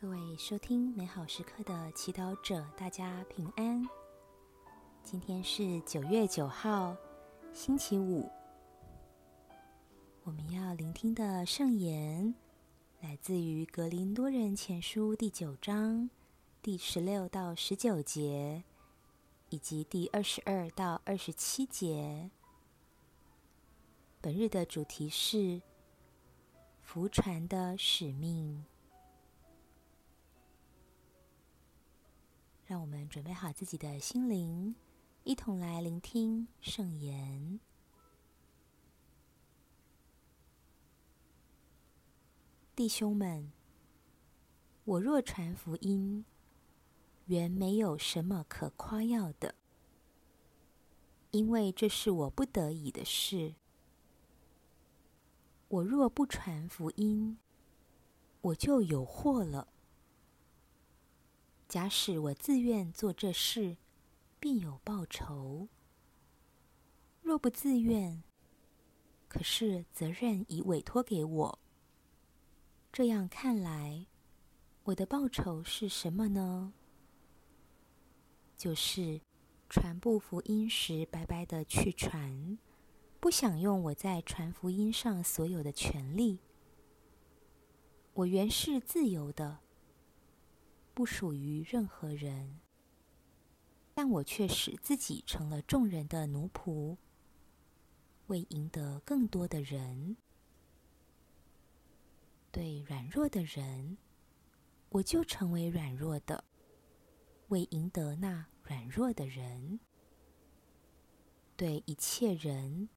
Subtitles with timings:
[0.00, 3.84] 各位收听美好时刻的祈祷者，大家平安。
[5.02, 6.96] 今天是九月九号，
[7.52, 8.30] 星期五。
[10.22, 12.32] 我们要聆听的圣言
[13.00, 16.08] 来自于《格林多人前书》第九章
[16.62, 18.62] 第十六到十九节，
[19.48, 22.30] 以及第二十二到二十七节。
[24.20, 25.60] 本日的主题是
[26.84, 28.64] 福传的使命。
[32.68, 34.74] 让我们准备好自己的心灵，
[35.24, 37.58] 一同来聆听圣言。
[42.76, 43.50] 弟兄们，
[44.84, 46.26] 我若传福音，
[47.24, 49.54] 原没有什么可夸耀的，
[51.30, 53.54] 因为这是我不得已的事。
[55.68, 57.38] 我若不传福音，
[58.42, 59.68] 我就有祸了。
[61.68, 63.76] 假使我自愿做这事，
[64.40, 65.68] 必有报酬；
[67.20, 68.22] 若不自愿，
[69.28, 71.58] 可是责任已委托给我。
[72.90, 74.06] 这样看来，
[74.84, 76.72] 我的报酬是什么呢？
[78.56, 79.20] 就是
[79.68, 82.58] 传布福音时白白的去传，
[83.20, 86.38] 不享用我在传福音上所有的权利。
[88.14, 89.58] 我原是自由的。
[90.98, 92.58] 不属于任何人，
[93.94, 96.96] 但我却使自己成了众人的奴仆，
[98.26, 100.16] 为赢得更多的人。
[102.50, 103.96] 对软弱的人，
[104.88, 106.42] 我就成为软弱的，
[107.50, 109.78] 为赢得那软弱的人。
[111.56, 112.88] 对一切人，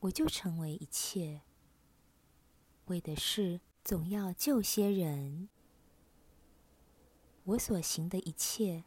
[0.00, 1.42] 我就成为一切，
[2.86, 5.48] 为的是总要救些人。
[7.46, 8.82] 我所行的一切，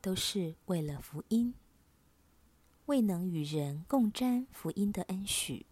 [0.00, 1.54] 都是为了福音，
[2.86, 5.64] 未能与人共沾福音的恩许。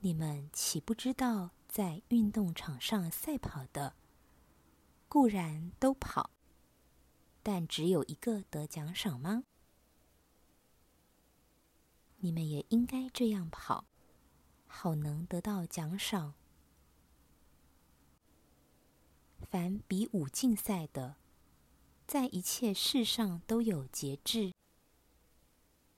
[0.00, 3.94] 你们岂不知道，在运动场上赛跑的，
[5.06, 6.30] 固然都跑，
[7.42, 9.44] 但只有一个得奖赏吗？
[12.20, 13.84] 你们也应该这样跑，
[14.66, 16.32] 好能得到奖赏。
[19.52, 21.16] 凡比武竞赛的，
[22.06, 24.54] 在一切事上都有节制。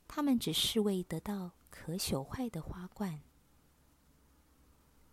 [0.09, 3.23] 他们只是为得到可朽坏的花冠，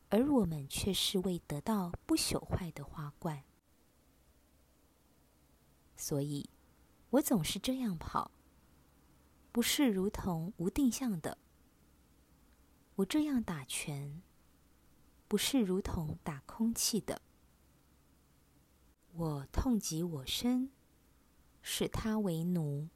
[0.09, 3.43] 而我们却是为得到不朽坏的花冠。
[5.95, 6.49] 所以，
[7.11, 8.31] 我总是这样跑，
[9.51, 11.37] 不是如同无定向的；
[12.95, 14.23] 我这样打拳，
[15.27, 17.21] 不是如同打空气的。
[19.21, 20.71] 我痛及我身，
[21.61, 22.87] 使他为奴，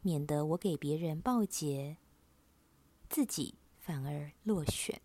[0.00, 1.96] 免得我给别人报捷，
[3.08, 5.02] 自己反而落选。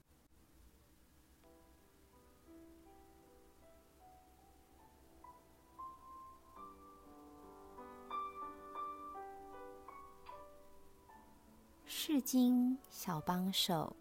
[11.88, 13.96] 世经小帮手。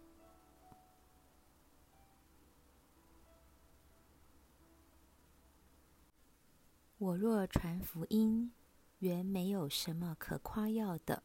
[6.99, 8.51] 我若传福音，
[8.99, 11.21] 原没有什么可夸耀的，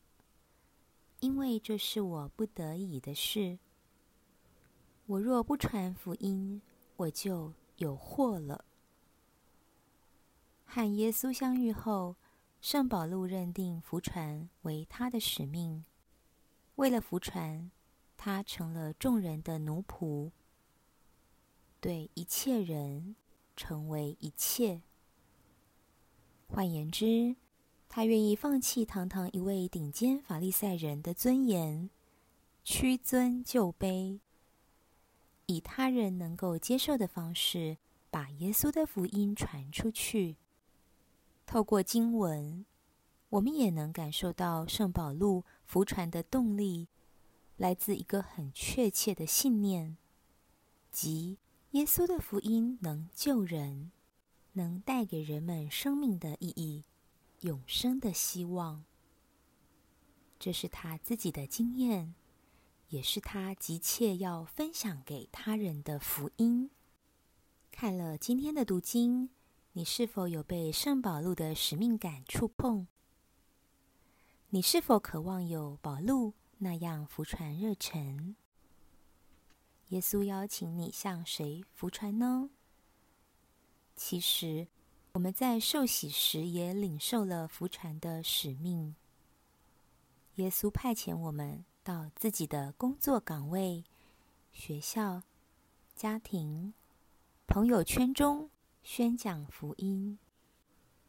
[1.21, 3.59] 因为这是我不得已的事。
[5.07, 6.61] 我若不传福音，
[6.97, 8.67] 我就有祸了。
[10.67, 12.17] 和耶稣相遇后，
[12.61, 15.87] 圣保禄认定福传为他的使命。
[16.75, 17.71] 为了福传，
[18.19, 20.31] 他成了众人的奴仆，
[21.81, 23.17] 对一切人
[23.57, 24.83] 成为一切。
[26.55, 27.35] 换言之，
[27.89, 31.89] 他愿意放弃堂堂一位顶尖法利赛人的尊严，
[32.63, 34.21] 屈尊就卑，
[35.47, 37.79] 以他人能够接受的方式，
[38.11, 40.37] 把耶稣的福音传出去。
[41.47, 42.67] 透过经文，
[43.31, 46.87] 我们也能感受到圣保禄福传的动力，
[47.57, 49.97] 来自一个很确切的信念，
[50.91, 51.39] 即
[51.71, 53.91] 耶稣的福音能救人。
[54.53, 56.85] 能带给人们生命的意义、
[57.41, 58.85] 永生的希望，
[60.39, 62.15] 这是他自己的经验，
[62.89, 66.71] 也是他急切要分享给他人的福音。
[67.71, 69.31] 看了今天的读经，
[69.73, 72.87] 你是否有被圣保禄的使命感触碰？
[74.51, 78.37] 你是否渴望有保禄那样福传热忱？
[79.89, 82.51] 耶稣邀请你向谁服传呢？
[83.95, 84.67] 其实，
[85.13, 88.95] 我们在受洗时也领受了服传的使命。
[90.37, 93.85] 耶稣派遣我们到自己的工作岗位、
[94.51, 95.23] 学校、
[95.95, 96.73] 家庭、
[97.47, 98.51] 朋友圈中
[98.83, 100.19] 宣讲福音。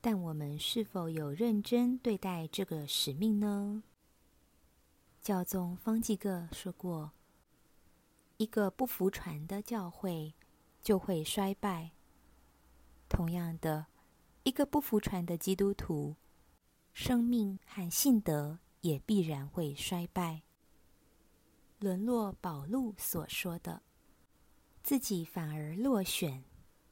[0.01, 3.81] 但我们是否有认真对待这个使命呢？
[5.21, 7.11] 教宗方济各说过
[8.35, 10.33] ：“一个不服传的教会
[10.81, 11.91] 就会衰败。
[13.13, 13.85] 同样的，
[14.41, 16.15] 一个不服传的基督徒，
[16.93, 20.41] 生命和信德也必然会衰败，
[21.79, 23.83] 沦落保禄所说的
[24.81, 26.43] 自己反而落选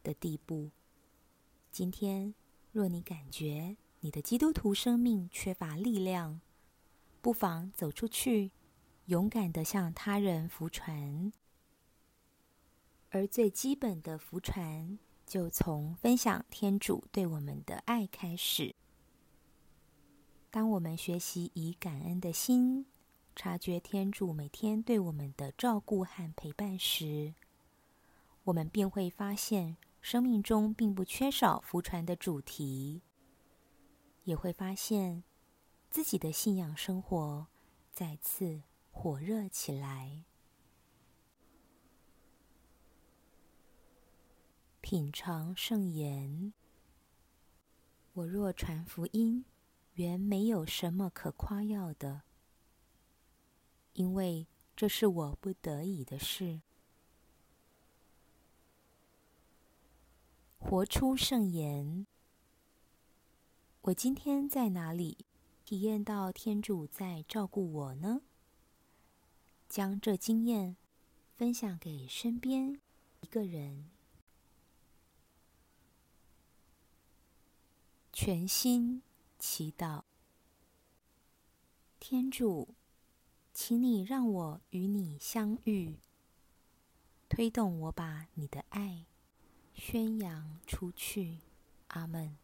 [0.04, 0.70] 的地步。”
[1.74, 2.34] 今天。
[2.74, 6.40] 若你感觉你的基督徒生命缺乏力量，
[7.22, 8.52] 不妨走出去，
[9.08, 11.34] 勇敢的向他人服传。
[13.10, 14.98] 而最基本的服传，
[15.32, 18.76] 就从分享天主对我们的爱开始。
[20.50, 22.86] 当我们学习以感恩的心，
[23.34, 27.34] 察觉天主每天对我们的照顾和陪伴时，
[28.44, 29.78] 我们便会发现。
[30.02, 33.02] 生命中并不缺少福传的主题，
[34.26, 35.24] 也会发现
[35.90, 37.48] 自己的信仰生活
[37.94, 40.26] 再次火热起来。
[44.92, 46.52] 品尝圣言，
[48.12, 49.46] 我若传福音，
[49.94, 52.24] 原没有什么可夸耀的，
[53.94, 56.60] 因为这是我不得已的事。
[60.60, 62.06] 活出圣言。
[63.84, 65.20] 我今天在哪里
[65.64, 68.24] 体验到天主在照顾我呢？
[69.70, 70.76] 将这经验
[71.38, 72.82] 分享给身边
[73.22, 73.90] 一个人。
[78.24, 79.02] 全心
[79.40, 80.04] 祈祷，
[82.00, 82.76] 天主，
[83.52, 85.98] 请你让我与你相遇，
[87.28, 89.08] 推动我把你的爱。
[89.74, 91.40] 宣扬出去，
[91.88, 92.38] 阿门。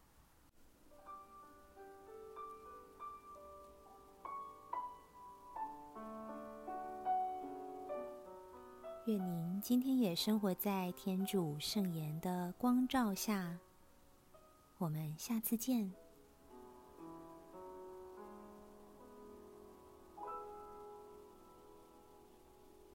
[9.06, 13.60] 愿您今天也生活在天主圣言的光照下。
[14.78, 16.07] 我们下次见。